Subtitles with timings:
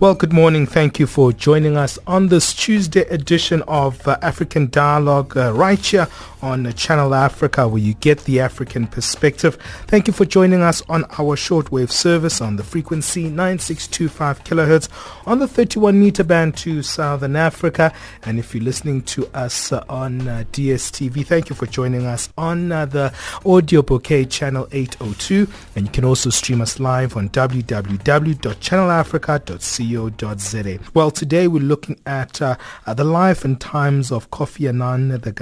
[0.00, 0.64] Well, good morning.
[0.64, 5.78] Thank you for joining us on this Tuesday edition of uh, African Dialogue uh, right
[5.78, 6.08] here
[6.42, 9.58] on the Channel Africa where you get the African perspective.
[9.86, 14.88] Thank you for joining us on our shortwave service on the frequency 9625 kilohertz
[15.26, 17.92] on the 31 meter band to Southern Africa.
[18.24, 22.28] And if you're listening to us uh, on uh, DSTV, thank you for joining us
[22.36, 23.12] on uh, the
[23.44, 25.48] audio bouquet channel 802.
[25.76, 29.50] And you can also stream us live on www.channelafrica.co
[30.94, 35.32] well, today we're looking at, the life and times of Kofi Annan, the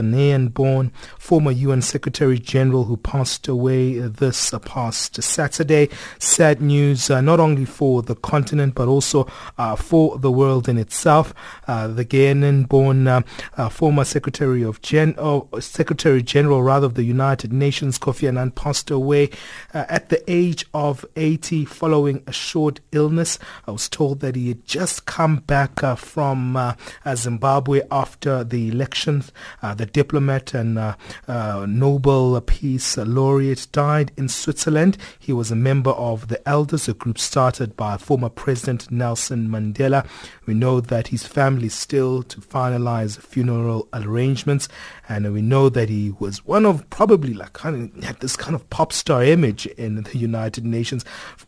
[1.19, 5.89] Former UN Secretary General who passed away this past Saturday.
[6.19, 9.27] Sad news uh, not only for the continent but also
[9.59, 11.34] uh, for the world in itself.
[11.66, 13.25] Uh, the Ghanaian-born
[13.70, 18.91] former Secretary of Gen- oh, Secretary General rather of the United Nations, Kofi Annan, passed
[18.91, 19.31] away
[19.75, 23.39] at the age of 80 following a short illness.
[23.66, 26.75] I was told that he had just come back from
[27.14, 29.33] Zimbabwe after the elections.
[29.62, 30.95] The diplomat and uh,
[31.27, 34.97] uh, Nobel Peace Laureate died in Switzerland.
[35.19, 40.06] He was a member of the Elders, a group started by former President Nelson Mandela.
[40.47, 44.69] We know that his family still to finalize funeral arrangements,
[45.09, 48.55] and we know that he was one of probably like kind of had this kind
[48.55, 51.05] of pop star image in the United Nations.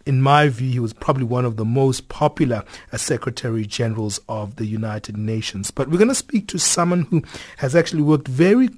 [0.07, 4.57] In my view, he was probably one of the most popular as Secretary Generals of
[4.57, 5.71] the United Nations.
[5.71, 7.23] But we're going to speak to someone who
[7.59, 8.69] has actually worked very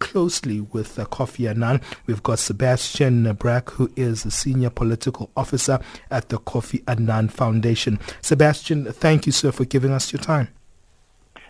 [0.50, 1.80] with uh, Kofi Annan.
[2.06, 5.78] We've got Sebastian Brack, who is a senior political officer
[6.10, 7.98] at the Kofi Annan Foundation.
[8.20, 10.48] Sebastian, thank you, sir, for giving us your time.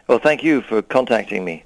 [0.08, 1.64] Well, thank you for contacting me.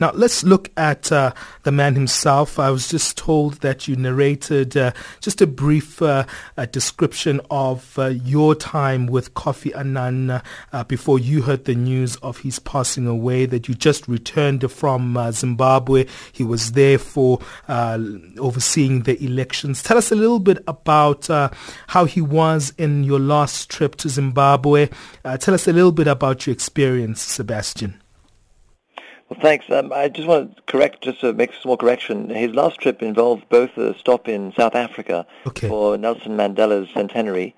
[0.00, 1.32] Now, let's look at uh,
[1.62, 2.58] the man himself.
[2.58, 6.24] I was just told that you narrated uh, just a brief uh,
[6.70, 12.38] description of uh, your time with Kofi Annan uh, before you heard the news of
[12.38, 16.06] his passing away, that you just returned from uh, Zimbabwe.
[16.32, 19.82] He was there for overseeing the elections.
[19.82, 24.88] Tell us a little bit about how he was in your last trip to Zimbabwe.
[25.40, 28.03] tell us a little bit about your experience, Sebastian.
[29.40, 29.70] Thanks.
[29.70, 32.30] Um, I just want to correct, just to make a small correction.
[32.30, 35.68] His last trip involved both a stop in South Africa okay.
[35.68, 37.54] for Nelson Mandela's centenary,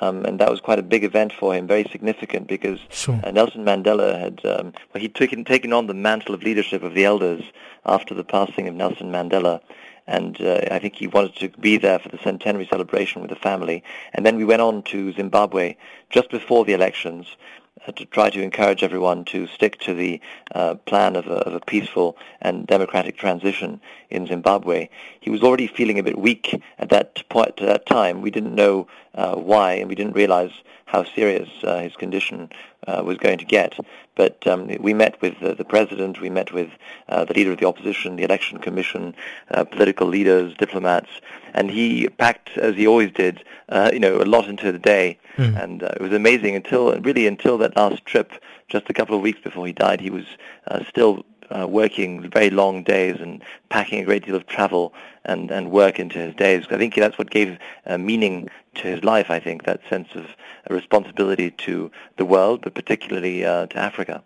[0.00, 3.20] um, and that was quite a big event for him, very significant because sure.
[3.24, 6.94] uh, Nelson Mandela had um, well, he'd taken taken on the mantle of leadership of
[6.94, 7.42] the elders
[7.84, 9.60] after the passing of Nelson Mandela,
[10.06, 13.36] and uh, I think he wanted to be there for the centenary celebration with the
[13.36, 13.82] family.
[14.12, 15.76] And then we went on to Zimbabwe
[16.10, 17.36] just before the elections,
[17.94, 20.20] to try to encourage everyone to stick to the
[20.54, 23.80] uh, plan of a, of a, peaceful and democratic transition
[24.10, 24.88] in Zimbabwe.
[25.20, 28.22] He was already feeling a bit weak at that point, at that time.
[28.22, 30.52] We didn't know uh, why, and we didn't realize
[30.86, 32.50] how serious uh, his condition
[32.86, 33.74] uh, was going to get.
[34.14, 36.70] But um, we met with the president, we met with
[37.08, 39.14] uh, the leader of the opposition, the election commission,
[39.50, 41.10] uh, political leaders, diplomats,
[41.52, 45.18] and he packed, as he always did, uh, you know, a lot into the day.
[45.36, 45.62] Mm.
[45.62, 48.32] And it was amazing until, really until that last trip,
[48.68, 50.24] just a couple of weeks before he died, he was
[50.88, 54.92] still uh, working very long days and packing a great deal of travel
[55.24, 56.66] and, and work into his days.
[56.70, 60.26] I think that's what gave uh, meaning to his life, I think, that sense of
[60.70, 64.22] responsibility to the world, but particularly uh, to Africa.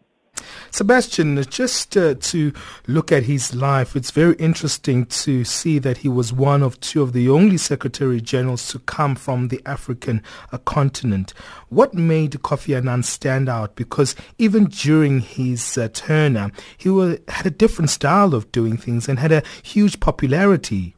[0.71, 2.53] Sebastian, just uh, to
[2.87, 7.03] look at his life, it's very interesting to see that he was one of two
[7.03, 11.33] of the only Secretary Generals to come from the African uh, continent.
[11.69, 13.77] What made Kofi Annan stand out?
[13.77, 16.89] Because even during his uh, tenure, he
[17.29, 20.95] had a different style of doing things and had a huge popularity.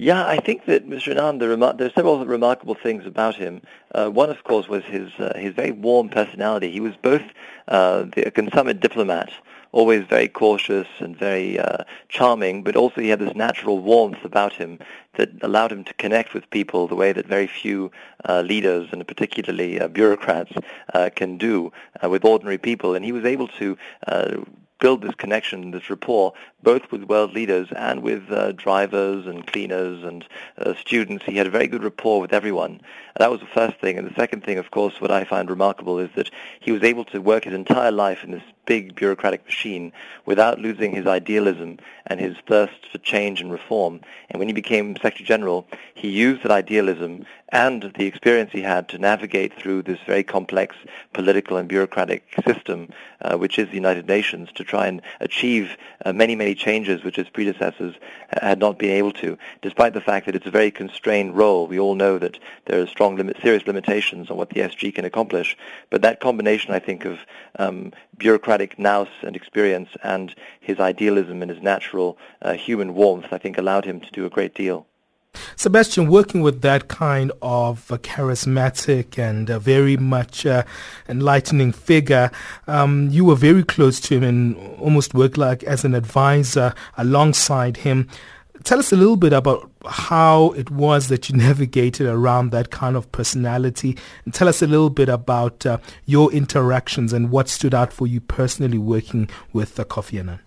[0.00, 1.10] Yeah, I think that Mr.
[1.10, 3.60] Annan, there are several remarkable things about him.
[3.94, 6.70] Uh, one, of course, was his uh, his very warm personality.
[6.70, 7.20] He was both
[7.68, 9.30] uh, the, a consummate diplomat,
[9.72, 14.54] always very cautious and very uh, charming, but also he had this natural warmth about
[14.54, 14.78] him
[15.20, 17.90] that allowed him to connect with people the way that very few
[18.26, 20.52] uh, leaders, and particularly uh, bureaucrats,
[20.94, 21.70] uh, can do
[22.02, 22.94] uh, with ordinary people.
[22.94, 23.76] And he was able to
[24.06, 24.36] uh,
[24.80, 26.32] build this connection, this rapport,
[26.62, 30.26] both with world leaders and with uh, drivers and cleaners and
[30.56, 31.24] uh, students.
[31.26, 32.72] He had a very good rapport with everyone.
[32.72, 33.98] And that was the first thing.
[33.98, 36.30] And the second thing, of course, what I find remarkable is that
[36.60, 39.92] he was able to work his entire life in this big bureaucratic machine
[40.26, 44.00] without losing his idealism and his thirst for change and reform.
[44.30, 48.88] And when he became Secretary General, he used that idealism and the experience he had
[48.88, 50.76] to navigate through this very complex
[51.12, 52.88] political and bureaucratic system,
[53.22, 57.16] uh, which is the United Nations, to try and achieve uh, many, many changes which
[57.16, 57.96] his predecessors
[58.40, 61.66] had not been able to, despite the fact that it's a very constrained role.
[61.66, 65.04] We all know that there are strong, limit, serious limitations on what the SG can
[65.04, 65.56] accomplish.
[65.90, 67.18] But that combination, I think, of
[67.58, 73.38] um, bureaucratic nous and experience and his idealism and his natural uh, human warmth, I
[73.38, 74.86] think, allowed him to do a great deal.
[75.60, 80.64] Sebastian, working with that kind of charismatic and uh, very much uh,
[81.06, 82.30] enlightening figure,
[82.66, 87.76] um, you were very close to him and almost worked like as an advisor alongside
[87.76, 88.08] him.
[88.64, 92.96] Tell us a little bit about how it was that you navigated around that kind
[92.96, 95.76] of personality and tell us a little bit about uh,
[96.06, 100.40] your interactions and what stood out for you personally working with the Kofi Annan.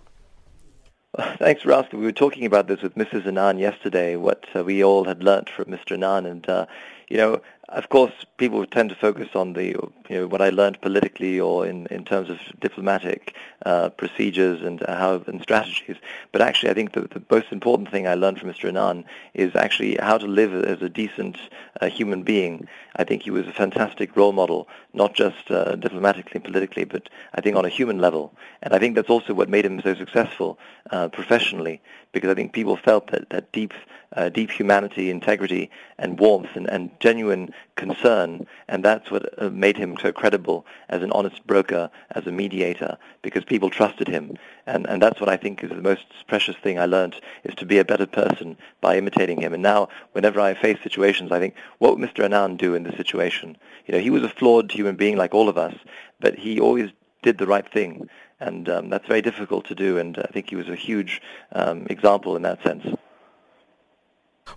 [1.38, 1.96] Thanks, Rasta.
[1.96, 3.26] We were talking about this with Mrs.
[3.26, 5.92] Annan yesterday, what uh, we all had learnt from Mr.
[5.92, 6.26] Annan.
[6.26, 6.66] And, uh,
[7.08, 10.80] you know, of course, people tend to focus on the, you know, what I learned
[10.80, 13.34] politically or in, in terms of diplomatic
[13.64, 15.96] uh, procedures and how and strategies.
[16.32, 18.68] But actually, I think the, the most important thing I learned from Mr.
[18.68, 21.38] Annan is actually how to live as a decent
[21.80, 22.66] uh, human being.
[22.96, 27.08] I think he was a fantastic role model, not just uh, diplomatically and politically, but
[27.34, 28.32] I think on a human level.
[28.62, 30.58] And I think that's also what made him so successful
[30.90, 31.80] uh, professionally,
[32.12, 33.74] because I think people felt that, that deep,
[34.16, 39.76] uh, deep humanity, integrity, and warmth and, and genuine concern, and that's what uh, made
[39.76, 44.36] him so credible as an honest broker, as a mediator, because people trusted him.
[44.66, 47.66] And, and that's what I think is the most precious thing I learned, is to
[47.66, 49.52] be a better person by imitating him.
[49.52, 52.24] And now, whenever I face situations, I think, what would Mr.
[52.24, 53.56] Annan do in this situation?
[53.86, 55.74] You know, he was a flawed human being like all of us,
[56.20, 56.90] but he always
[57.22, 58.08] did the right thing.
[58.40, 61.22] And um, that's very difficult to do, and I think he was a huge
[61.52, 62.86] um, example in that sense.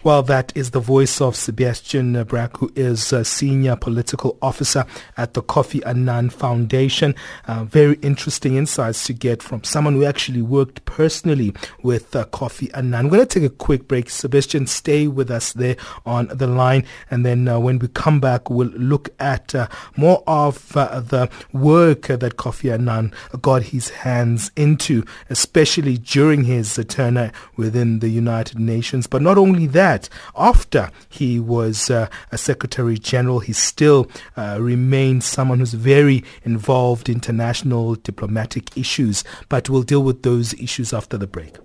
[0.03, 4.85] Well, that is the voice of Sebastian Brack, who is a senior political officer
[5.17, 7.15] at the Kofi Annan Foundation.
[7.47, 11.53] Uh, very interesting insights to get from someone who actually worked personally
[11.83, 13.05] with uh, Kofi Annan.
[13.05, 14.09] We're going to take a quick break.
[14.09, 16.85] Sebastian, stay with us there on the line.
[17.09, 21.29] And then uh, when we come back, we'll look at uh, more of uh, the
[21.53, 28.59] work that Kofi Annan got his hands into, especially during his tenure within the United
[28.59, 29.07] Nations.
[29.07, 34.57] But not only that, that after he was uh, a Secretary General, he still uh,
[34.59, 39.23] remains someone who's very involved in international diplomatic issues.
[39.49, 41.57] But we'll deal with those issues after the break.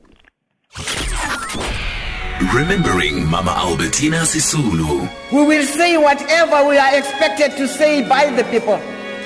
[2.54, 5.08] Remembering Mama Albertina Sisulu.
[5.32, 8.80] We will say whatever we are expected to say by the people,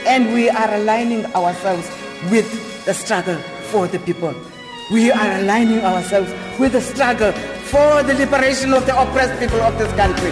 [0.07, 1.91] and we are aligning ourselves
[2.31, 2.49] with
[2.85, 3.39] the struggle
[3.71, 4.35] for the people.
[4.89, 9.77] We are aligning ourselves with the struggle for the liberation of the oppressed people of
[9.79, 10.31] this country.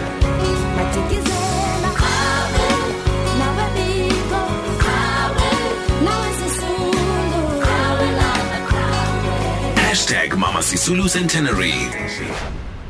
[9.75, 11.75] Hashtag Mama Sisulu Centenary.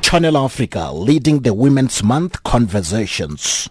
[0.03, 3.71] Channel Africa leading the Women's Month conversations.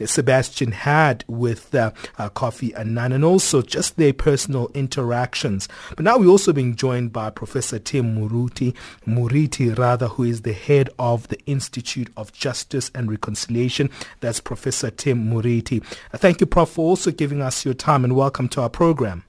[0.06, 5.68] Sebastian had with uh, uh, Kofi Annan and also just their personal interactions.
[5.96, 8.74] But now we're also being joined by Professor Tim Muruti,
[9.06, 13.90] Murithi rather, who is the head of the Institute of Justice and Reconciliation.
[14.20, 15.82] That's Professor Tim Murithi.
[16.12, 19.24] Uh, thank you, Prof, for also giving us your time and welcome to our program.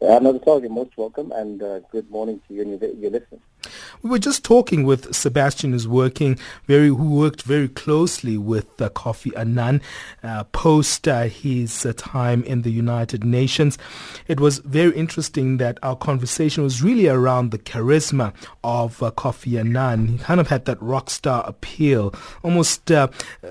[0.00, 3.10] Uh, no, sorry, you're most welcome, and uh, good morning to you and your, your
[3.10, 3.40] listeners.
[4.02, 8.90] We were just talking with Sebastian, who's working very, who worked very closely with uh,
[8.90, 9.82] Kofi Annan
[10.22, 13.76] uh, post uh, his uh, time in the United Nations.
[14.28, 19.58] It was very interesting that our conversation was really around the charisma of uh, Kofi
[19.58, 20.06] Annan.
[20.06, 23.08] He kind of had that rock star appeal, almost uh,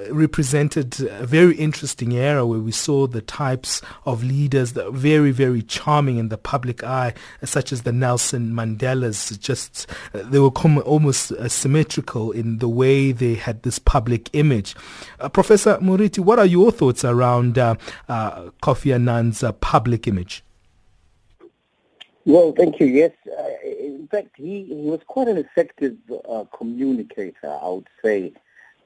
[0.10, 5.32] represented a very interesting era where we saw the types of leaders that are very,
[5.32, 10.84] very charming in the public eye, such as the Nelson Mandelas, just they were com-
[10.86, 14.76] almost uh, symmetrical in the way they had this public image.
[15.20, 17.76] Uh, Professor Murithi, what are your thoughts around uh,
[18.08, 20.44] uh Kofi Annan's uh, public image?
[22.26, 22.88] Well, thank you.
[22.88, 25.96] Yes, uh, in fact, he, he was quite an effective
[26.58, 28.34] communicator, I would say.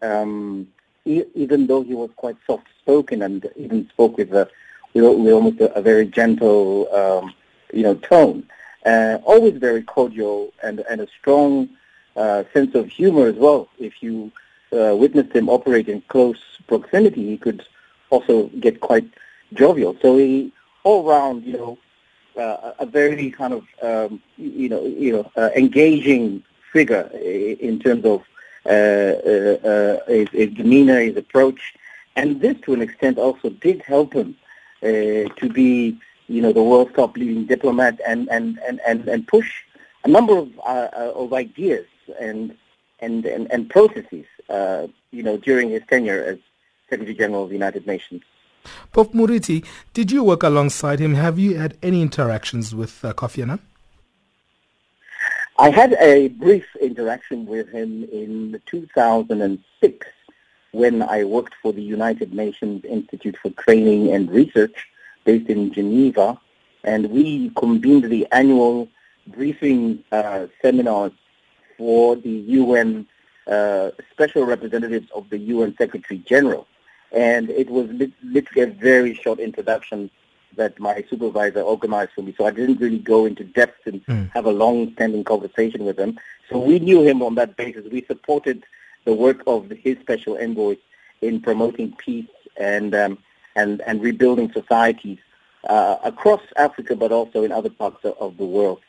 [0.04, 0.68] Um,
[1.06, 4.48] even though he was quite soft-spoken and even spoke with a
[4.94, 7.34] with, almost a, a, very gentle, um,
[7.74, 8.46] you know, tone
[8.86, 11.70] uh, always very cordial and, and a strong
[12.16, 13.70] uh, sense of humor as well.
[13.80, 14.32] If you
[14.74, 17.64] uh, witnessed him operate in close proximity, he could
[18.10, 19.08] also get quite
[19.54, 19.96] jovial.
[20.02, 20.52] So he,
[20.84, 21.78] all round, you know,
[22.38, 28.06] uh, a very kind of, um, you know, you know, uh, engaging figure in terms
[28.06, 28.24] of
[28.66, 31.74] uh, uh, his, his, demeanor, his approach,
[32.16, 34.36] and this, to an extent, also did help him
[34.82, 36.00] to be
[36.32, 39.52] you know, the world's top leading diplomat and, and, and, and, and push
[40.06, 41.86] a number of, uh, uh, of ideas
[42.20, 42.56] and,
[43.00, 46.38] and, and, and processes, uh, you know, during his tenure as
[46.90, 48.22] Secretary General of the United Nations.
[48.94, 49.12] Prof.
[49.12, 51.16] Murithi, did you work alongside him?
[51.16, 53.60] Have you had any interactions with uh, Kofi Annan?
[55.58, 60.08] I had a brief interaction with him in 2006
[60.72, 64.88] when I worked for the United Nations Institute for Training and Research
[65.24, 66.40] based in Geneva,
[66.84, 68.88] and we convened the annual
[69.28, 71.12] briefing uh, seminars
[71.78, 73.08] for the UN
[73.48, 76.68] uh, special representatives of the UN Secretary General.
[77.12, 77.90] And it was
[78.24, 80.10] literally a very short introduction
[80.56, 82.34] that my supervisor organized for me.
[82.38, 84.32] So I didn't really go into depth and mm.
[84.32, 86.20] have a long-standing conversation with him.
[86.50, 87.86] So we knew him on that basis.
[87.92, 88.64] We supported
[89.06, 90.78] the work of his special envoy
[91.22, 93.18] in promoting peace and um,
[93.56, 95.20] and, and rebuilding societies
[95.70, 98.80] uh, across Africa, but also in other parts of, of the world.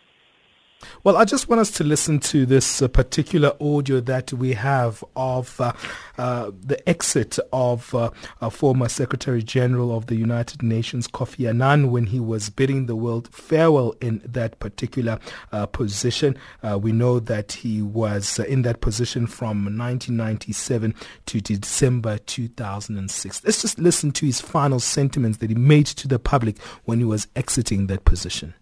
[1.04, 5.04] Well, I just want us to listen to this uh, particular audio that we have
[5.16, 5.72] of uh,
[6.18, 8.10] uh, the exit of uh,
[8.50, 13.28] former Secretary General of the United Nations, Kofi Annan, when he was bidding the world
[13.32, 15.18] farewell in that particular
[15.52, 16.36] uh, position.
[16.62, 20.94] Uh, we know that he was in that position from 1997
[21.26, 23.44] to December 2006.
[23.44, 27.04] Let's just listen to his final sentiments that he made to the public when he
[27.04, 28.54] was exiting that position.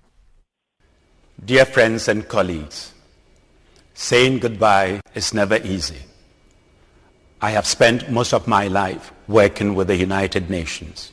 [1.42, 2.92] Dear friends and colleagues,
[3.94, 6.02] saying goodbye is never easy.
[7.40, 11.12] I have spent most of my life working with the United Nations.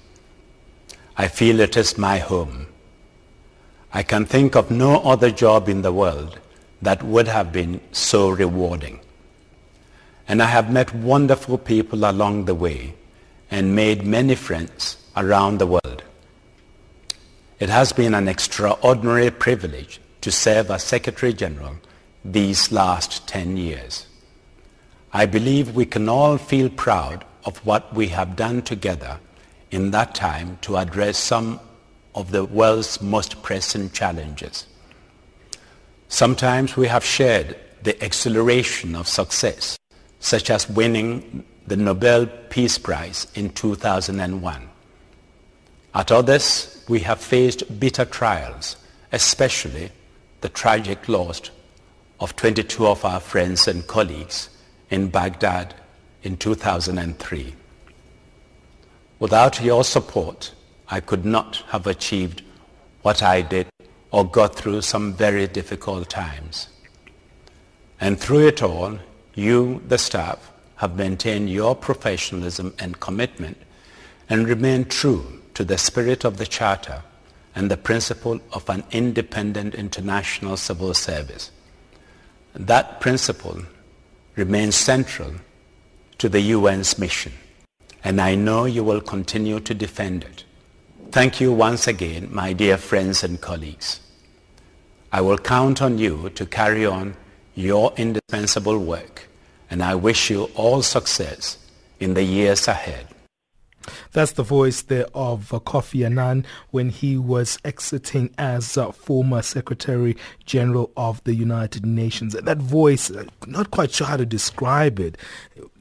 [1.16, 2.68] I feel it is my home.
[3.94, 6.38] I can think of no other job in the world
[6.82, 9.00] that would have been so rewarding.
[10.28, 12.96] And I have met wonderful people along the way
[13.50, 16.04] and made many friends around the world.
[17.62, 21.78] It has been an extraordinary privilege to serve as Secretary General
[22.24, 24.08] these last 10 years.
[25.14, 29.20] I believe we can all feel proud of what we have done together
[29.72, 31.60] in that time to address some
[32.14, 34.66] of the world's most pressing challenges.
[36.10, 39.78] Sometimes we have shared the exhilaration of success,
[40.20, 44.70] such as winning the Nobel Peace Prize in 2001.
[45.94, 48.78] At others, we have faced bitter trials,
[49.12, 49.92] especially
[50.42, 51.42] the tragic loss
[52.20, 54.50] of 22 of our friends and colleagues
[54.90, 55.74] in Baghdad
[56.24, 57.56] in 2003.
[59.20, 60.54] Without your support,
[60.90, 62.44] I could not have achieved
[63.02, 63.68] what I did
[64.12, 66.70] or got through some very difficult times.
[68.00, 69.00] And through it all,
[69.34, 73.58] you, the staff, have maintained your professionalism and commitment
[74.30, 77.02] and remained true to the spirit of the Charter
[77.58, 81.50] and the principle of an independent international civil service.
[82.54, 83.64] That principle
[84.36, 85.32] remains central
[86.20, 87.34] to the UN's mission,
[88.04, 90.44] and I know you will continue to defend it.
[91.12, 94.02] Thank you once again, my dear friends and colleagues.
[95.12, 97.16] I will count on you to carry on
[97.56, 99.28] your indispensable work,
[99.72, 101.58] and I wish you all success
[102.00, 103.08] in the years ahead.
[104.12, 109.42] That's the voice there of uh, Kofi Annan when he was exiting as uh, former
[109.42, 110.16] Secretary
[110.46, 112.34] General of the United Nations.
[112.34, 115.18] That voice, uh, not quite sure how to describe it.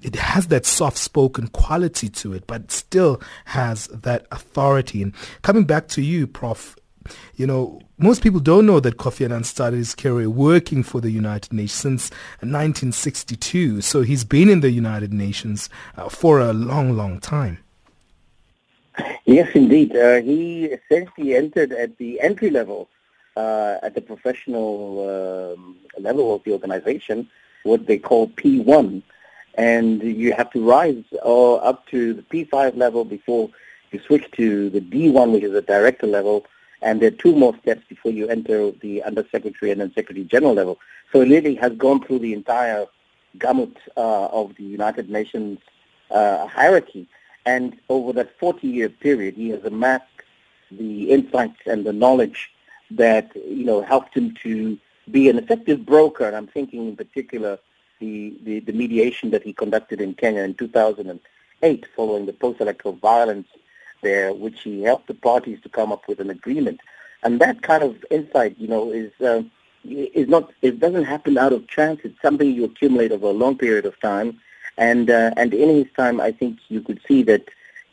[0.02, 5.02] It has that soft-spoken quality to it, but still has that authority.
[5.02, 6.76] And coming back to you, Prof,
[7.34, 11.10] you know, most people don't know that Kofi Annan started his career working for the
[11.10, 12.10] United Nations since
[12.40, 13.80] 1962.
[13.80, 17.58] So he's been in the United Nations uh, for a long, long time.
[19.24, 19.96] Yes, indeed.
[19.96, 22.88] Uh, he essentially entered at the entry level,
[23.36, 27.28] uh, at the professional um, level of the organization,
[27.64, 29.02] what they call P1.
[29.58, 33.50] And you have to rise uh, up to the P5 level before
[33.90, 36.46] you switch to the D1, which is the director level.
[36.82, 40.54] And there are two more steps before you enter the undersecretary and then secretary general
[40.54, 40.78] level.
[41.12, 42.86] So he really has gone through the entire
[43.38, 45.58] gamut uh, of the United Nations
[46.10, 47.08] uh, hierarchy.
[47.46, 50.04] And over that 40-year period, he has amassed
[50.70, 52.50] the insights and the knowledge
[52.90, 54.78] that, you know, helped him to
[55.10, 56.26] be an effective broker.
[56.26, 57.58] And I'm thinking in particular
[58.00, 63.46] the, the, the mediation that he conducted in Kenya in 2008 following the post-electoral violence
[64.02, 66.80] there, which he helped the parties to come up with an agreement.
[67.22, 69.42] And that kind of insight, you know, is uh,
[69.84, 72.00] is not it doesn't happen out of chance.
[72.04, 74.40] It's something you accumulate over a long period of time,
[74.76, 77.48] and uh, and in his time, I think you could see that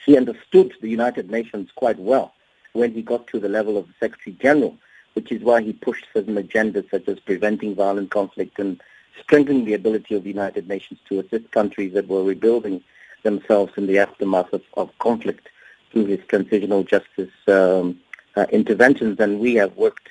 [0.05, 2.33] he understood the United Nations quite well
[2.73, 4.75] when he got to the level of Secretary General,
[5.13, 8.81] which is why he pushed certain agendas such as preventing violent conflict and
[9.21, 12.83] strengthening the ability of the United Nations to assist countries that were rebuilding
[13.21, 15.49] themselves in the aftermath of, of conflict
[15.91, 17.99] through his transitional justice um,
[18.35, 19.19] uh, interventions.
[19.19, 20.09] And we have worked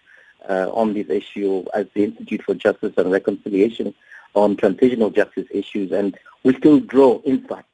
[0.49, 3.95] uh, on this issue as the Institute for Justice and Reconciliation
[4.35, 7.65] on transitional justice issues, and we still draw insight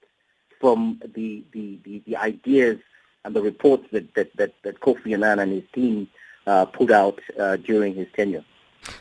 [0.61, 2.79] from the, the, the, the ideas
[3.25, 6.09] and the reports that, that, that, that Kofi Annan and his team
[6.47, 8.45] uh, put out uh, during his tenure.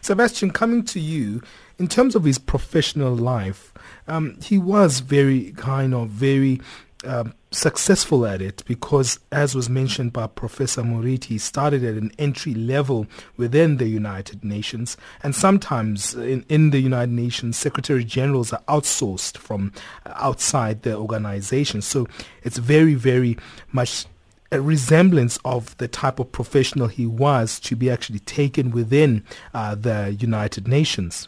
[0.02, 1.42] Sebastian, coming to you,
[1.78, 3.74] in terms of his professional life,
[4.08, 6.60] um, he was very kind of very
[7.06, 12.12] um, successful at it because, as was mentioned by Professor Murithi, he started at an
[12.18, 14.98] entry level within the United Nations.
[15.22, 19.72] And sometimes in, in the United Nations, Secretary Generals are outsourced from
[20.06, 21.82] outside the organization.
[21.82, 22.08] So
[22.44, 23.38] it's very, very
[23.72, 24.06] much
[24.52, 29.76] a resemblance of the type of professional he was to be actually taken within uh,
[29.76, 31.28] the United Nations.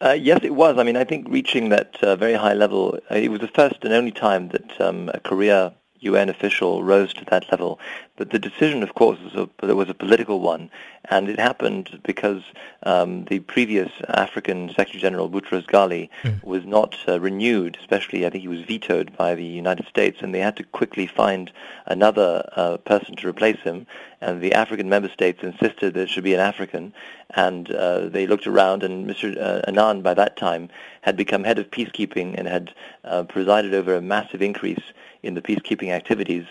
[0.00, 0.78] Uh, yes, it was.
[0.78, 3.76] I mean, I think reaching that uh, very high level, uh, it was the first
[3.82, 7.78] and only time that um, a career UN official rose to that level.
[8.16, 10.70] But the decision, of course, was a, was a political one,
[11.10, 12.42] and it happened because
[12.84, 16.42] um, the previous African Secretary General, Boutros Ghali, mm.
[16.42, 20.34] was not uh, renewed, especially I think he was vetoed by the United States, and
[20.34, 21.50] they had to quickly find
[21.84, 23.86] another uh, person to replace him,
[24.20, 26.94] and the African member states insisted that it should be an African,
[27.30, 29.36] and uh, they looked around, and Mr.
[29.36, 30.70] Uh, Annan, by that time,
[31.02, 32.72] had become head of peacekeeping and had
[33.04, 34.82] uh, presided over a massive increase
[35.26, 36.46] in the peacekeeping activities.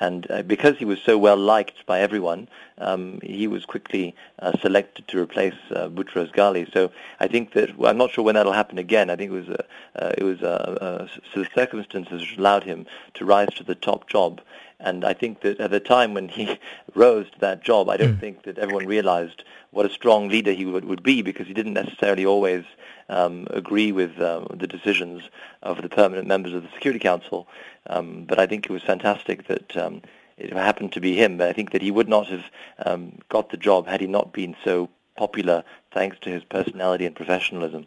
[0.00, 4.52] And uh, because he was so well liked by everyone, um, he was quickly uh,
[4.60, 6.72] selected to replace uh, Boutros Ghali.
[6.72, 9.10] So I think that well, I'm not sure when that'll happen again.
[9.10, 9.62] I think it was uh,
[9.96, 14.08] uh, it was uh, so the circumstances which allowed him to rise to the top
[14.08, 14.40] job.
[14.82, 16.58] And I think that at the time when he
[16.94, 18.20] rose to that job, I don't mm.
[18.20, 21.74] think that everyone realized what a strong leader he would, would be because he didn't
[21.74, 22.64] necessarily always
[23.10, 25.22] um, agree with um, the decisions
[25.62, 27.46] of the permanent members of the Security Council.
[27.86, 30.02] Um, but I think it was fantastic that um,
[30.36, 31.36] it happened to be him.
[31.38, 32.44] But I think that he would not have
[32.84, 37.14] um, got the job had he not been so popular thanks to his personality and
[37.14, 37.86] professionalism.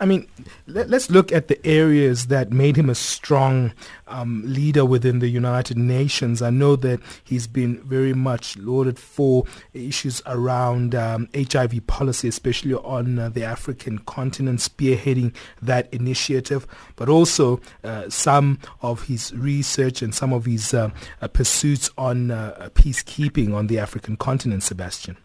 [0.00, 0.26] I mean,
[0.66, 3.72] let, us look at the areas that made him a strong
[4.06, 6.42] um, leader within the United Nations.
[6.42, 12.74] I know that he's been very much lauded for issues around um, HIV policy, especially
[12.74, 20.02] on uh, the African continent, spearheading that initiative, but also uh, some of his research
[20.02, 25.16] and some of his uh, uh pursuits on uh, peacekeeping on the African continent, Sebastian.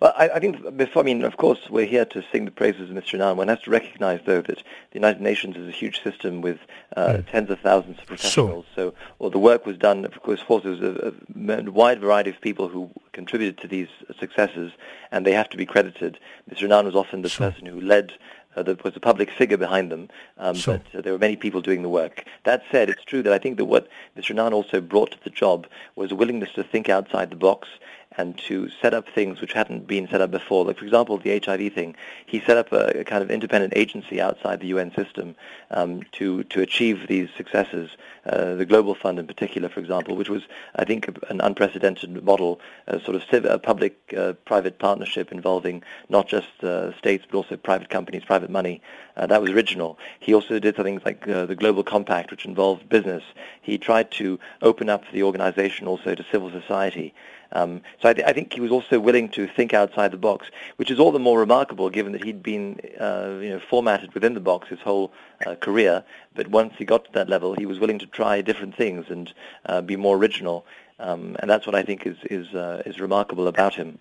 [0.00, 2.90] Well, I, I, think before, I mean, of course, we're here to sing the praises
[2.90, 3.14] of Mr.
[3.14, 3.36] Annan.
[3.36, 6.58] One has to recognize, though, that the United Nations is a huge system with
[6.96, 7.30] uh, mm.
[7.30, 8.64] tens of thousands of professionals.
[8.74, 8.90] Sure.
[8.90, 12.68] So, well, the work was done, of course, was a, a, wide variety of people
[12.68, 14.72] who contributed to these successes,
[15.10, 16.18] and they have to be credited.
[16.50, 16.64] Mr.
[16.64, 17.50] Annan was often the sure.
[17.50, 18.12] person who led
[18.56, 20.78] uh, there was a public figure behind them, um, sure.
[20.92, 22.24] but uh, there were many people doing the work.
[22.44, 24.30] That said, it's true that I think that what Mr.
[24.30, 27.68] Annan also brought to the job was a willingness to think outside the box
[28.16, 30.64] and to set up things which hadn't been set up before.
[30.64, 31.94] Like, for example, the HIV thing.
[32.26, 35.36] He set up a, a kind of independent agency outside the UN system
[35.70, 37.90] um, to, to achieve these successes.
[38.24, 40.42] Uh, the Global Fund in particular, for example, which was,
[40.74, 46.48] I think, an unprecedented model, a sort of a public-private uh, partnership involving not just
[46.62, 48.80] uh, states but also private companies, private money.
[49.16, 49.98] Uh, that was original.
[50.20, 53.22] He also did things like the Global Compact, which involved business.
[53.62, 57.14] He tried to open up the organization also to civil society.
[57.52, 60.48] Um, so I, th- I, think he was also willing to think outside the box,
[60.76, 64.34] which is all the more remarkable given that he'd been uh, you know, formatted within
[64.34, 65.12] the box his whole
[65.46, 66.04] uh, career.
[66.34, 69.32] But once he got to that level, he was willing to try different things and
[69.66, 70.64] uh, be more original.
[70.98, 73.98] Um, and that's what I think is, is, uh, is remarkable about him.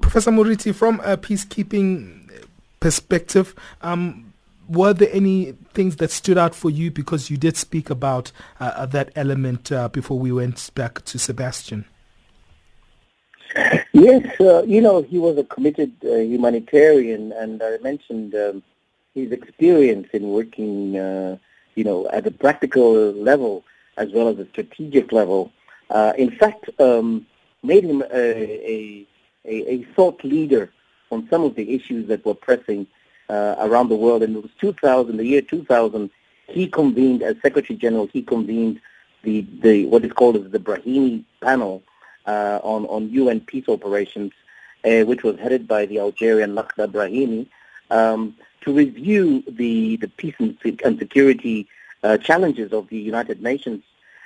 [0.00, 2.30] Professor Murithi, from a peacekeeping
[2.80, 4.32] perspective, um,
[4.68, 8.72] were there any things that stood out for you because you did speak about uh,
[8.74, 11.84] uh, that element uh, before we went back to Sebastian?
[13.92, 18.62] Yes, uh, you know, he was a committed uh, humanitarian, and I mentioned um,
[19.14, 21.36] his experience in working, uh,
[21.74, 23.64] you know, at a practical level
[23.96, 25.52] as well as a strategic level.
[26.16, 27.26] in fact, um,
[27.62, 29.06] made him a, a,
[29.44, 30.72] a, thought leader
[31.10, 32.86] on some of the issues that were pressing
[33.28, 34.22] uh, around the world.
[34.22, 36.10] And it was 2000, the year 2000,
[36.48, 38.80] he convened, as Secretary General, he convened
[39.22, 41.82] the, the what is called as the Brahimi panel
[42.26, 44.32] uh, on, on UN peace operations,
[44.84, 47.46] uh, which was headed by the Algerian Lakhdar Brahimi,
[47.92, 51.68] um, to review the, the peace and, security
[52.02, 53.82] uh, challenges of the United Nations.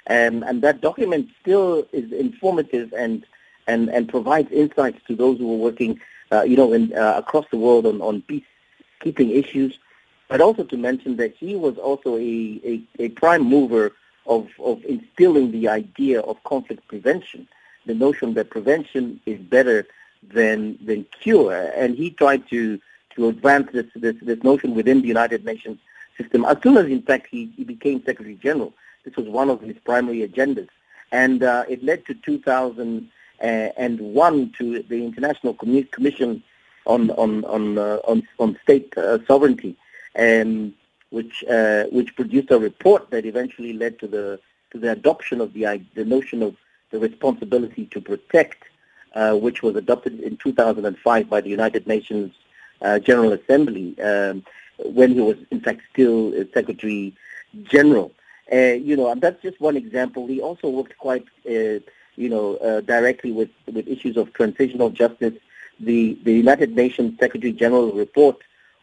[0.09, 3.27] Um, and that document still is informative and,
[3.67, 6.01] and, and provides insights to those who are working,
[6.31, 8.45] uh, you know, in, uh, across the world on, on peace
[9.01, 9.79] keeping issues,
[10.29, 13.93] but also to mention that he was also a, a, a prime mover
[14.27, 17.47] of, of instilling the idea of conflict prevention,
[17.85, 19.87] the notion that prevention is better
[20.33, 21.71] than than cure.
[21.77, 22.81] And he tried to
[23.17, 25.79] to advance this this, this notion within the United Nations
[26.17, 28.73] system as soon as, in fact, he, he became Secretary General.
[29.05, 30.69] This was one of his primary agendas,
[31.13, 36.43] and uh, it led to 2001 to the International Commission
[36.87, 39.77] on on on uh, on, on state uh, sovereignty,
[40.15, 40.73] and
[41.11, 44.41] which uh, which produced a report that eventually led to the
[44.73, 46.57] to the adoption of the the notion of
[46.91, 48.65] the responsibility to protect,
[49.15, 52.33] uh, which was adopted in 2005 by the United Nations
[52.83, 54.45] uh, General Assembly um,
[54.79, 57.15] when he was in fact still Secretary
[57.65, 58.13] General.
[58.53, 60.27] Uh, you know, and that's just one example.
[60.27, 61.83] He also worked quite, you
[62.17, 65.35] know, directly with with issues of transitional justice
[65.81, 68.37] the, the United Nations Secretary General report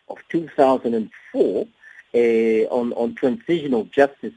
[0.09, 1.67] of 2004
[2.15, 4.33] uh, on, on transitional justice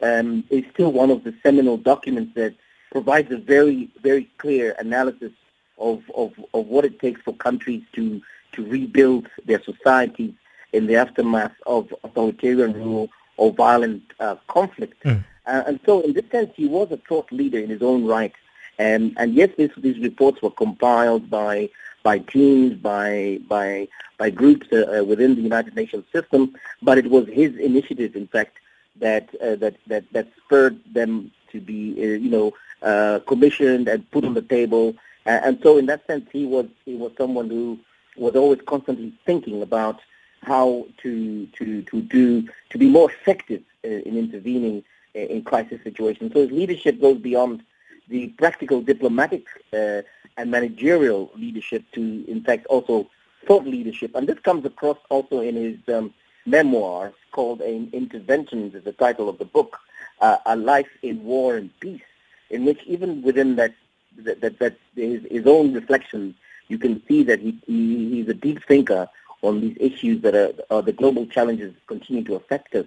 [0.00, 2.54] um, is still one of the seminal documents that
[2.90, 5.32] provides a very, very clear analysis
[5.78, 8.20] of, of, of what it takes for countries to,
[8.52, 10.32] to rebuild their societies
[10.72, 15.02] in the aftermath of authoritarian rule or violent uh, conflict.
[15.04, 15.24] Mm.
[15.46, 18.32] Uh, and so in this sense, he was a thought leader in his own right
[18.78, 21.68] and, and yes, this, these reports were compiled by,
[22.02, 23.88] by teams, by, by,
[24.18, 28.26] by groups uh, uh, within the United Nations system, but it was his initiative, in
[28.26, 28.58] fact,
[28.96, 34.10] that, uh, that, that, that spurred them to be, uh, you know, uh, commissioned and
[34.10, 34.94] put on the table.
[35.26, 37.78] and so in that sense, he was, he was someone who
[38.16, 40.00] was always constantly thinking about
[40.42, 44.82] how to, to, to do, to be more effective uh, in intervening
[45.14, 46.32] in crisis situations.
[46.32, 47.62] So his leadership goes beyond
[48.08, 50.02] the practical diplomatic uh,
[50.36, 53.08] and managerial leadership to, in fact, also
[53.46, 54.14] thought leadership.
[54.14, 56.14] And this comes across also in his um,
[56.46, 59.78] memoir called Interventions, is the title of the book,
[60.20, 62.02] uh, A Life in War and Peace,
[62.50, 63.74] in which even within that,
[64.18, 66.34] that, that, that his, his own reflections,
[66.72, 69.06] you can see that he, he, he's a deep thinker
[69.42, 72.86] on these issues that are, are the global challenges continue to affect us.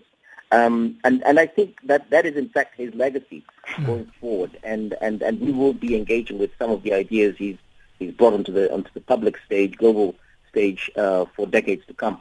[0.52, 3.86] Um, and, and I think that that is in fact his legacy hmm.
[3.86, 4.58] going forward.
[4.64, 7.58] And, and, and we will be engaging with some of the ideas he's,
[8.00, 10.16] he's brought onto the, onto the public stage, global
[10.50, 12.20] stage, uh, for decades to come.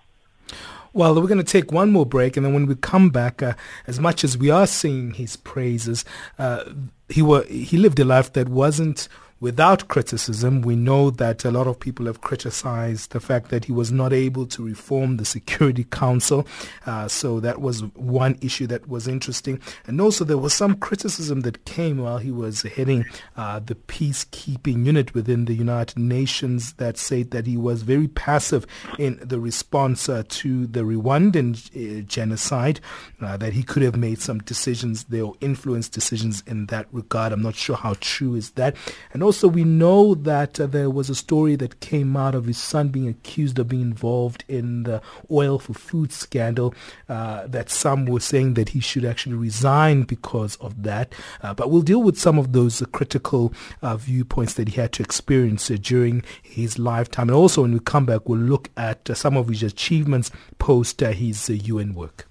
[0.93, 3.55] Well, we're going to take one more break, and then when we come back, uh,
[3.89, 6.05] as much as we are singing his praises,
[6.39, 6.65] uh,
[7.09, 9.09] he were he lived a life that wasn't
[9.45, 10.63] without criticism.
[10.63, 14.11] We know that a lot of people have criticized the fact that he was not
[14.11, 16.47] able to reform the Security Council.
[16.87, 19.61] Uh, so that was one issue that was interesting.
[19.87, 23.05] And also there was some criticism that came while he was heading
[23.37, 28.67] uh, the peacekeeping unit within the United Nations that said that he was very passive
[28.99, 32.81] in the response uh, to the Rwandan uh, genocide,
[33.21, 37.31] uh, that he could have made some decisions there or influenced decisions in that regard.
[37.31, 38.75] I'm not sure how true is that.
[39.13, 42.59] And also we know that uh, there was a story that came out of his
[42.59, 46.75] son being accused of being involved in the oil for food scandal
[47.09, 51.13] uh, that some were saying that he should actually resign because of that.
[51.43, 55.69] Uh, but we'll deal with some of those critical viewpoints that he had to experience
[55.69, 57.29] during his lifetime.
[57.29, 61.49] And also when we come back, we'll look at some of his achievements post his
[61.49, 62.29] UN work.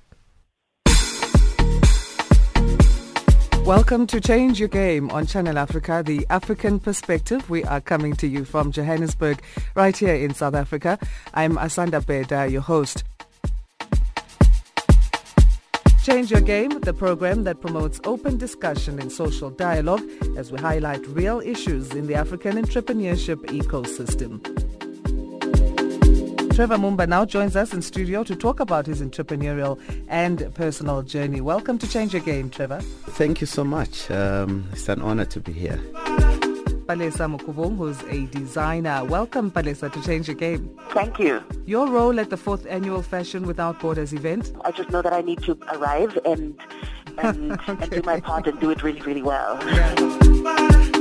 [3.65, 7.49] Welcome to Change Your Game on Channel Africa, the African perspective.
[7.49, 9.41] We are coming to you from Johannesburg,
[9.73, 10.99] right here in South Africa.
[11.33, 13.05] I'm Asanda Beda, your host.
[16.03, 20.03] Change Your Game, the program that promotes open discussion and social dialogue
[20.35, 24.41] as we highlight real issues in the African entrepreneurship ecosystem.
[26.53, 31.41] Trevor Mumba now joins us in studio to talk about his entrepreneurial and personal journey.
[31.41, 32.79] Welcome to Change Your Game, Trevor.
[32.81, 34.11] Thank you so much.
[34.11, 35.79] Um, it's an honor to be here.
[36.85, 39.03] Palesa Mukubung, who's a designer.
[39.03, 40.69] Welcome, Palesa, to Change Your Game.
[40.89, 41.43] Thank you.
[41.65, 44.53] Your role at the fourth annual Fashion Without Borders event?
[44.63, 46.55] I just know that I need to arrive and
[47.17, 47.71] and, okay.
[47.81, 49.57] and do my part and do it really, really well.
[49.69, 50.92] Yeah.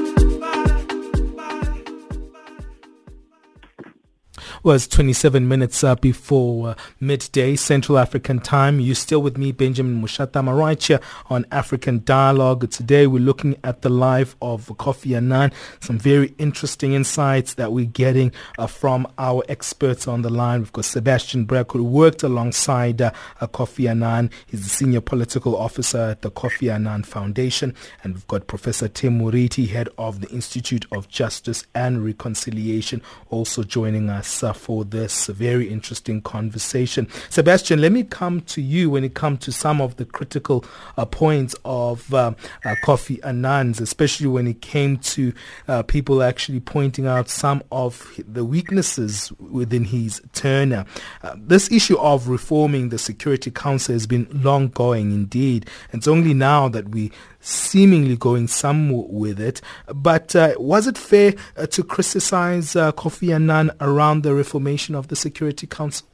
[4.64, 8.78] Was 27 minutes uh, before uh, midday Central African time.
[8.78, 12.70] You're still with me, Benjamin Mushata Maraicha, on African Dialogue.
[12.70, 15.50] Today we're looking at the life of Kofi Annan.
[15.80, 20.60] Some very interesting insights that we're getting uh, from our experts on the line.
[20.60, 24.30] We've got Sebastian Brack, who worked alongside uh, Kofi Annan.
[24.46, 27.74] He's the senior political officer at the Kofi Annan Foundation.
[28.04, 33.64] And we've got Professor Tim Murithi, head of the Institute of Justice and Reconciliation, also
[33.64, 37.08] joining us for this very interesting conversation.
[37.28, 40.64] Sebastian, let me come to you when it comes to some of the critical
[40.96, 42.32] uh, points of uh,
[42.64, 45.32] uh, Kofi Annan's, especially when it came to
[45.68, 50.84] uh, people actually pointing out some of the weaknesses within his tenure.
[51.22, 55.66] Uh, this issue of reforming the Security Council has been long going indeed.
[55.92, 59.60] It's only now that we seemingly going somewhere with it.
[59.86, 65.08] But uh, was it fair uh, to criticize uh, Kofi Annan around the reformation of
[65.08, 66.06] the Security Council?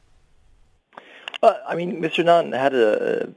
[1.40, 2.20] I mean, Mr.
[2.20, 3.28] Annan had a,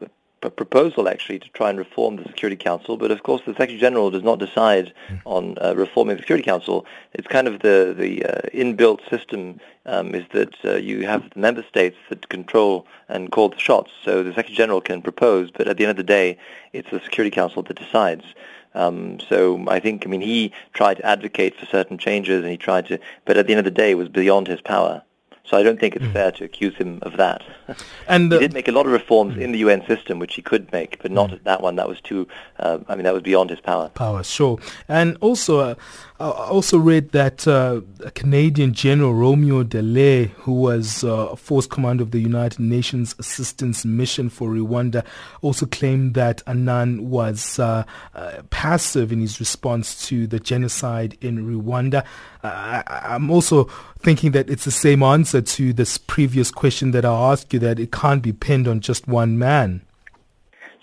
[0.43, 3.79] a proposal actually to try and reform the Security Council, but of course the Secretary
[3.79, 5.21] General does not decide mm.
[5.25, 6.85] on uh, reforming the Security Council.
[7.13, 11.39] It's kind of the the uh, inbuilt system um, is that uh, you have the
[11.39, 13.91] member states that control and call the shots.
[14.03, 16.37] So the Secretary General can propose, but at the end of the day,
[16.73, 18.25] it's the Security Council that decides.
[18.73, 22.57] Um, so I think, I mean, he tried to advocate for certain changes, and he
[22.57, 25.03] tried to, but at the end of the day, it was beyond his power.
[25.45, 26.13] So I don't think it's mm.
[26.13, 27.41] fair to accuse him of that.
[28.07, 29.41] And he did make a lot of reforms mm.
[29.41, 31.43] in the UN system, which he could make, but not mm.
[31.43, 31.75] that one.
[31.77, 32.27] That was too.
[32.59, 33.89] Uh, I mean, that was beyond his power.
[33.89, 34.59] Power, sure.
[34.87, 35.75] And also, uh,
[36.21, 42.03] I also read that uh, a Canadian General Romeo Dallaire, who was uh, force commander
[42.03, 45.03] of the United Nations Assistance Mission for Rwanda,
[45.41, 51.39] also claimed that Annan was uh, uh, passive in his response to the genocide in
[51.39, 52.05] Rwanda.
[52.43, 53.65] I, I'm also
[53.99, 57.79] thinking that it's the same answer to this previous question that I asked you, that
[57.79, 59.81] it can't be pinned on just one man.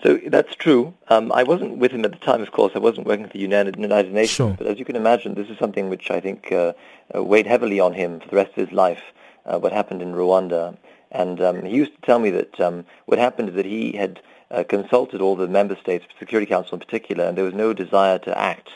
[0.03, 0.93] So that's true.
[1.09, 2.71] Um, I wasn't with him at the time, of course.
[2.73, 4.35] I wasn't working for the United, United Nations.
[4.35, 4.55] Sure.
[4.57, 6.73] But as you can imagine, this is something which I think uh,
[7.13, 9.01] uh, weighed heavily on him for the rest of his life,
[9.45, 10.77] uh, what happened in Rwanda.
[11.11, 14.21] And um, he used to tell me that um, what happened is that he had
[14.51, 18.19] uh, consulted all the member states, Security Council in particular, and there was no desire
[18.19, 18.69] to act.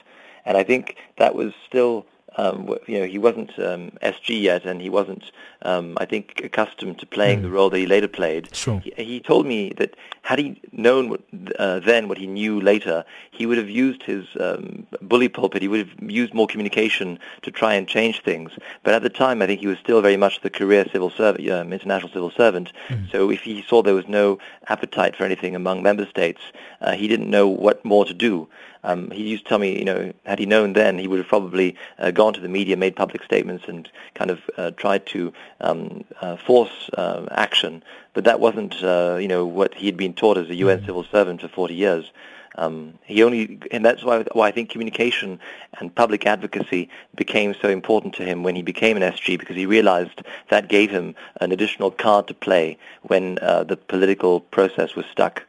[0.46, 2.06] And I think that was still
[2.38, 7.00] um, you know, he wasn't um, SG yet, and he wasn't, um, I think, accustomed
[7.00, 7.43] to playing mm.
[7.43, 8.56] the role that he later played.
[8.56, 8.80] Sure.
[8.80, 11.22] He, he, told me that had he known what,
[11.60, 15.62] uh, then what he knew later, he would have used his um, bully pulpit.
[15.62, 18.52] He would have used more communication to try and change things.
[18.84, 21.50] But at the time, I think he was still very much the career civil servant,
[21.50, 22.72] um, international civil servant.
[22.89, 23.12] Mm.
[23.12, 26.41] So if he saw there was no appetite for anything among member states,
[26.82, 28.48] uh, he didn't know what more to do.
[28.84, 31.28] Um, he used to tell me, you know, had he known then, he would have
[31.28, 35.34] probably uh, gone to the media, made public statements, and kind of uh, tried to
[35.62, 37.84] um, uh, force uh, action.
[38.13, 40.86] But that wasn't, uh, you know, what he had been taught as a UN mm-hmm.
[40.86, 42.12] civil servant for 40 years.
[42.56, 45.39] Um, he only, and that's why, why I think communication
[45.80, 49.65] and public advocacy became so important to him when he became an SG because he
[49.65, 55.06] realized that gave him an additional card to play when uh, the political process was
[55.08, 55.43] stuck.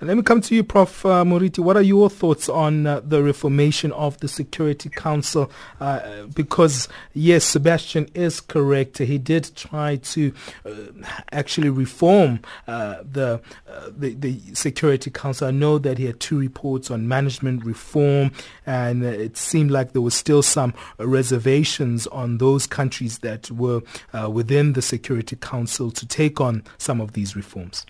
[0.00, 1.06] Let me come to you, Prof.
[1.06, 1.60] Uh, Murithi.
[1.60, 5.50] What are your thoughts on uh, the reformation of the Security Council?
[5.80, 8.98] Uh, because, yes, Sebastian is correct.
[8.98, 10.34] He did try to
[10.66, 10.70] uh,
[11.32, 15.48] actually reform uh, the, uh, the, the Security Council.
[15.48, 18.32] I know that he had two reports on management reform,
[18.66, 23.80] and it seemed like there was still some reservations on those countries that were
[24.28, 27.86] within the Security Council to take on some of these reforms.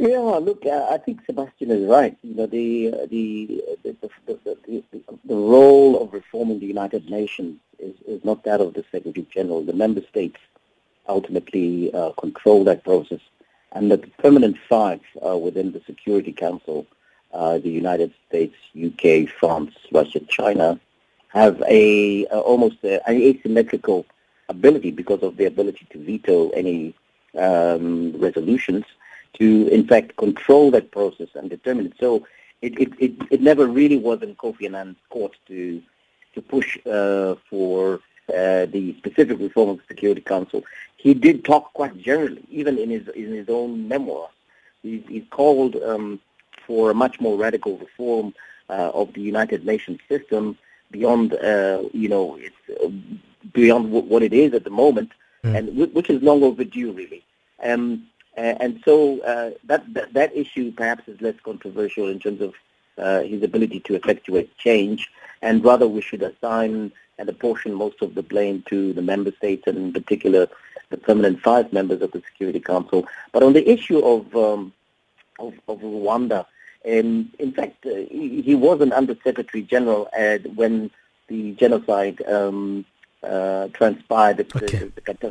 [0.00, 2.16] Yeah, look, I think Sebastian is right.
[2.22, 3.94] You know, the the the,
[5.26, 9.62] the, role of reforming the United Nations is, is not that of the Secretary General.
[9.62, 10.38] The member states
[11.06, 13.20] ultimately uh, control that process,
[13.72, 16.86] and the permanent five uh, within the Security Council,
[17.34, 20.80] uh, the United States, UK, France, Russia, China,
[21.28, 24.06] have a almost an asymmetrical
[24.48, 26.94] ability because of the ability to veto any
[27.36, 28.86] um, resolutions
[29.38, 31.94] to, in fact, control that process and determine it.
[31.98, 32.26] So
[32.62, 35.82] it, it, it, it never really was in Kofi Annan's court to
[36.34, 40.62] to push uh, for uh, the specific reform of the Security Council.
[40.96, 44.28] He did talk quite generally, even in his in his own memoir.
[44.82, 46.20] He, he called um,
[46.66, 48.34] for a much more radical reform
[48.68, 50.56] uh, of the United Nations system
[50.90, 52.88] beyond, uh, you know, it's, uh,
[53.52, 55.10] beyond w- what it is at the moment,
[55.44, 55.56] mm.
[55.56, 57.24] and w- which is long overdue, really.
[57.62, 58.06] Um,
[58.40, 62.54] and so uh, that, that, that issue perhaps is less controversial in terms of
[62.98, 65.10] uh, his ability to effectuate change,
[65.42, 69.64] and rather we should assign and apportion most of the blame to the member states,
[69.66, 70.48] and in particular
[70.88, 73.06] the permanent five members of the Security Council.
[73.32, 74.72] But on the issue of um,
[75.38, 76.46] of, of, Rwanda,
[76.86, 80.08] um, in fact, uh, he, he, was an Undersecretary General
[80.54, 80.90] when
[81.28, 82.84] the genocide um,
[83.22, 84.90] uh, transpired, okay.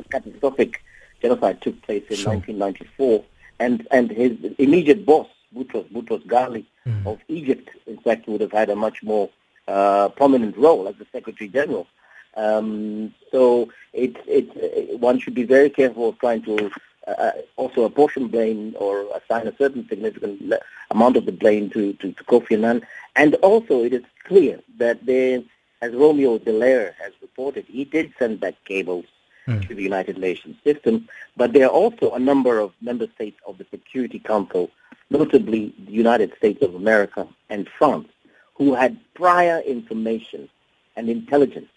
[0.10, 0.84] catastrophic
[1.22, 2.34] genocide took place in sure.
[2.34, 3.24] 1994,
[3.60, 7.06] and and his immediate boss, Boutros Boutros Ghali mm.
[7.06, 9.30] of Egypt, in fact, would have had a much more
[9.68, 11.88] uh, prominent role as the Secretary General.
[12.36, 16.72] Um, so it, it, one should be very careful of trying to
[17.08, 20.54] uh, uh also apportion blame or assign a certain significant
[20.92, 22.86] amount of the blame to, to, to Kofi Annan.
[23.16, 25.42] And also it is clear that there,
[25.82, 29.06] as Romeo Dallaire has reported, he did send back cables
[29.50, 29.68] mm.
[29.68, 31.08] to the United Nations system.
[31.36, 34.70] But there are also a number of member states of the Security Council,
[35.10, 38.08] notably the United States of America and France,
[38.56, 40.50] who had prior information
[40.96, 41.70] and intelligence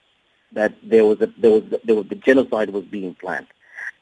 [0.53, 3.47] that there was a, there was there was the genocide was being planned,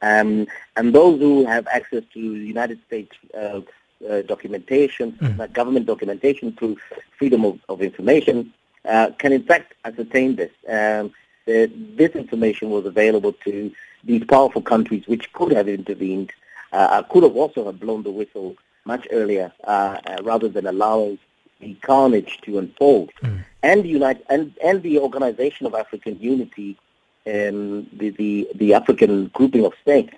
[0.03, 3.61] um, and those who have access to United States uh,
[4.09, 5.53] uh, documentation, mm.
[5.53, 6.77] government documentation through
[7.19, 8.53] freedom of, of information,
[8.85, 10.51] uh, can in fact ascertain this.
[10.69, 11.13] Um,
[11.47, 13.73] this information was available to
[14.05, 16.33] these powerful countries which could have intervened,
[16.73, 21.19] uh, could have also have blown the whistle much earlier uh, uh, rather than allowing
[21.61, 23.11] the carnage to unfold.
[23.23, 23.45] Mm.
[23.63, 26.79] And, United, and, and the Organization of African Unity,
[27.27, 30.15] um, the, the, the African grouping of states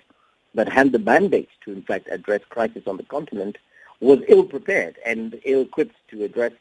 [0.53, 3.57] that had the mandate to, in fact, address crisis on the continent,
[3.99, 6.53] was ill-prepared and ill-equipped to address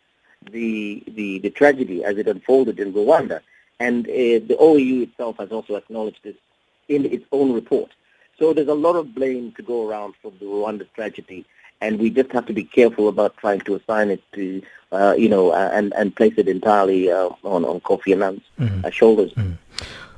[0.51, 3.41] the, the, the tragedy as it unfolded in Rwanda.
[3.83, 6.37] And uh, the OAU itself has also acknowledged this
[6.89, 7.91] in its own report.
[8.39, 11.45] So there's a lot of blame to go around for the Rwanda tragedy,
[11.81, 15.29] and we just have to be careful about trying to assign it to, uh, you
[15.29, 18.89] know, uh, and, and place it entirely uh, on, on Kofi Annan's mm-hmm.
[18.91, 19.33] shoulders.
[19.35, 19.55] Mm-hmm.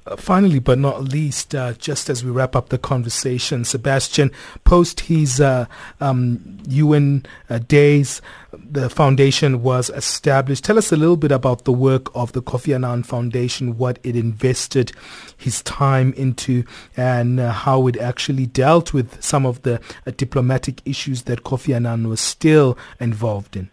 [0.06, 4.30] Uh, finally, but not least, uh, just as we wrap up the conversation, Sebastian,
[4.64, 5.64] post his uh,
[5.98, 8.20] um, UN uh, days,
[8.52, 10.62] the foundation was established.
[10.62, 14.14] Tell us a little bit about the work of the Kofi Annan Foundation, what it
[14.14, 14.92] invested
[15.38, 16.64] his time into,
[16.98, 21.74] and uh, how it actually dealt with some of the uh, diplomatic issues that Kofi
[21.74, 23.70] Annan was still involved in.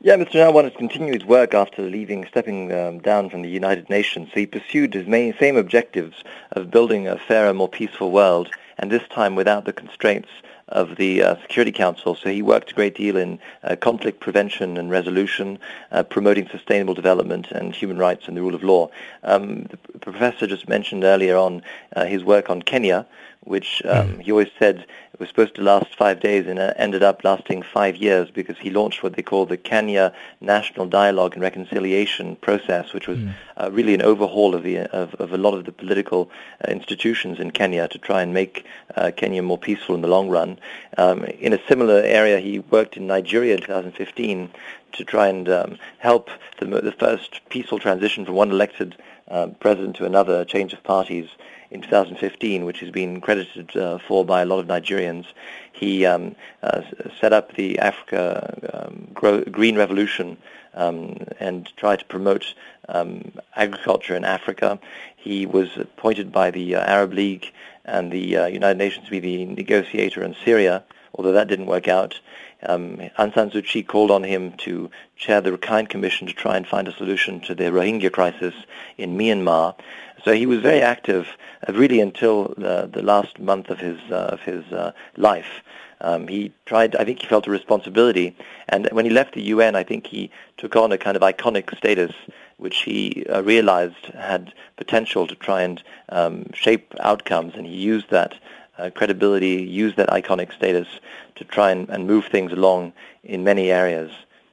[0.00, 0.36] Yeah, Mr.
[0.36, 4.28] Annan wanted to continue his work after leaving, stepping um, down from the United Nations.
[4.28, 8.92] So he pursued his main, same objectives of building a fairer, more peaceful world, and
[8.92, 10.28] this time without the constraints
[10.68, 12.14] of the uh, Security Council.
[12.14, 15.58] So he worked a great deal in uh, conflict prevention and resolution,
[15.90, 18.90] uh, promoting sustainable development and human rights and the rule of law.
[19.24, 21.60] Um, the professor just mentioned earlier on
[21.96, 23.04] uh, his work on Kenya,
[23.48, 24.20] which um, mm.
[24.22, 27.62] he always said it was supposed to last five days and uh, ended up lasting
[27.62, 32.92] five years because he launched what they call the Kenya National Dialogue and Reconciliation Process,
[32.92, 33.34] which was mm.
[33.56, 36.30] uh, really an overhaul of, the, of, of, a lot of the political
[36.62, 40.28] uh, institutions in Kenya to try and make uh, Kenya more peaceful in the long
[40.28, 40.58] run.
[40.98, 44.50] Um, in a similar area, he worked in Nigeria in 2015
[44.92, 48.96] to try and um, help the, the, first peaceful transition from one elected
[49.28, 51.28] uh, president to another, change of parties
[51.70, 55.26] in 2015, which has been credited uh, for by a lot of Nigerians.
[55.72, 56.82] He um, uh,
[57.20, 60.36] set up the Africa um, Green Revolution
[60.74, 62.54] um, and tried to promote
[62.88, 64.78] um, agriculture in Africa.
[65.16, 67.52] He was appointed by the uh, Arab League
[67.84, 70.84] and the uh, United Nations to be the negotiator in Syria,
[71.14, 72.20] although that didn't work out.
[72.62, 76.56] Um, Aung San Suu Kyi called on him to chair the Rakhine Commission to try
[76.56, 78.54] and find a solution to the Rohingya crisis
[78.96, 79.76] in Myanmar.
[80.24, 81.28] So he was very active,
[81.68, 85.62] uh, really until the, the last month of his uh, of his uh, life.
[86.00, 86.94] Um, he tried.
[86.96, 88.36] I think he felt a responsibility,
[88.68, 91.76] and when he left the UN, I think he took on a kind of iconic
[91.76, 92.12] status,
[92.56, 98.10] which he uh, realized had potential to try and um, shape outcomes, and he used
[98.10, 98.34] that
[98.78, 100.88] uh, credibility, use that iconic status
[101.34, 102.92] to try and, and move things along
[103.24, 104.10] in many areas.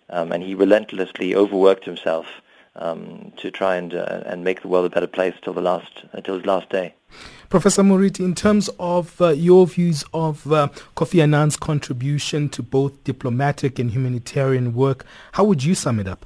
[0.10, 2.28] Um, and he relentlessly overworked himself
[2.76, 6.04] um, to try and uh, and make the world a better place till the last
[6.14, 6.94] until his last day.
[7.50, 13.04] Professor Murithi, in terms of uh, your views of uh, Kofi Annan's contribution to both
[13.04, 16.26] diplomatic and humanitarian work, how would you sum it up?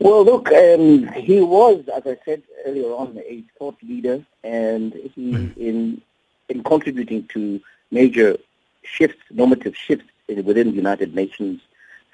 [0.00, 5.32] Well, look, um, he was, as I said earlier on, a thought leader, and he,
[5.32, 5.56] mm.
[5.56, 6.02] in
[6.48, 7.60] in contributing to
[7.90, 8.36] major
[8.82, 11.60] shifts, normative shifts within the United Nations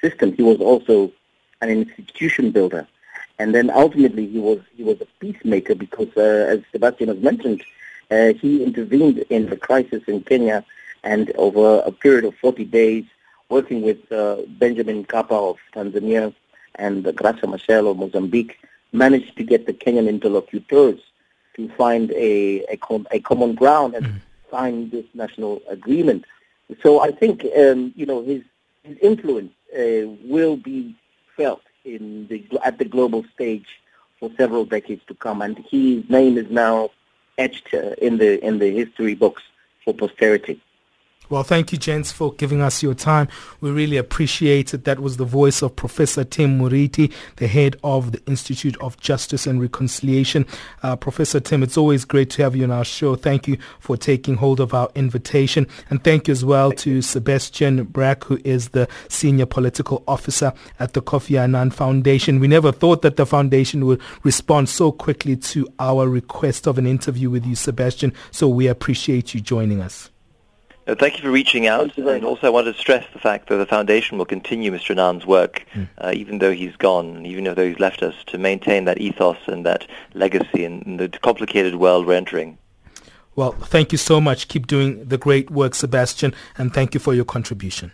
[0.01, 1.13] system, he was also
[1.61, 2.87] an institution builder,
[3.39, 7.63] and then ultimately he was he was a peacemaker because, uh, as Sebastian has mentioned,
[8.11, 10.65] uh, he intervened in the crisis in Kenya,
[11.03, 13.05] and over a period of 40 days,
[13.49, 16.35] working with uh, Benjamin Mkapa of Tanzania
[16.77, 18.59] and Graça Machel of Mozambique
[18.93, 21.01] managed to get the Kenyan interlocutors
[21.57, 24.21] to find a, a, com- a common ground and mm.
[24.51, 26.25] sign this national agreement.
[26.83, 28.43] So I think, um, you know, his,
[28.83, 30.95] his influence uh, will be
[31.37, 33.67] felt in the, at the global stage
[34.19, 36.91] for several decades to come, and his name is now
[37.37, 39.43] etched uh, in the in the history books
[39.85, 40.61] for posterity.
[41.31, 43.29] Well, thank you, gents, for giving us your time.
[43.61, 44.85] We really appreciate it.
[44.85, 49.47] That was the voice of Professor Tim Murithi, the head of the Institute of Justice
[49.47, 50.45] and Reconciliation.
[50.83, 53.17] Uh, Professor Tim, it's always great to have you on our show.
[53.17, 55.67] Thank you for taking hold of our invitation.
[55.89, 57.01] And thank you as well to.
[57.15, 62.41] Sebastian Brack, who is the Senior Political Officer at the Kofi Annan Foundation.
[62.41, 66.87] We never thought that the foundation would respond so quickly to our request of an
[66.87, 68.13] interview with you, Sebastian.
[68.31, 70.11] So we appreciate you joining us.
[70.87, 73.57] Uh, thank you for reaching out, and also I want to stress the fact that
[73.57, 74.91] the foundation will continue Mr.
[74.91, 75.89] Annan's work, mm.
[75.97, 79.65] uh, even though he's gone, even though he's left us, to maintain that ethos and
[79.65, 82.59] that legacy in, in the complicated world we're entering.
[83.35, 84.49] Well, thank you so much.
[84.49, 87.93] Keep doing the great work, Sebastian, and thank you for your contribution.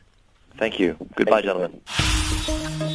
[0.58, 0.96] Thank you.
[1.14, 2.86] Goodbye, thank gentlemen.